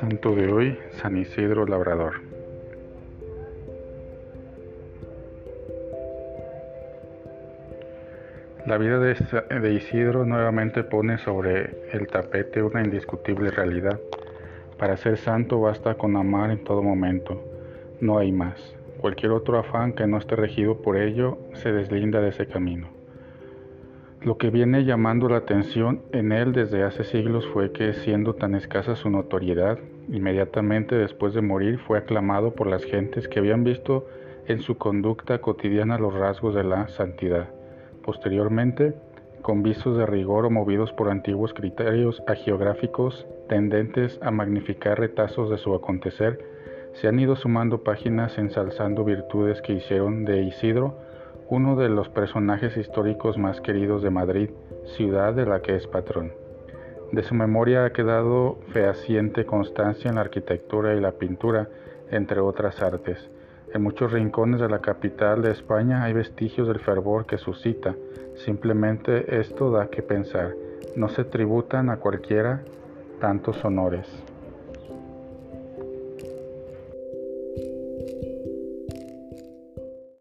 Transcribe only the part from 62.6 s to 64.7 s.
artes. En muchos rincones de